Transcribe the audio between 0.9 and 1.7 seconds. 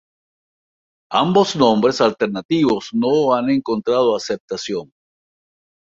Ambos